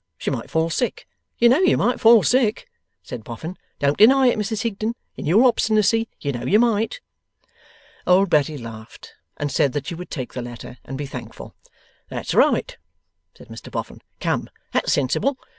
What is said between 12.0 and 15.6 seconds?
'That's right!' said Mr Boffin. 'Come! That's sensible.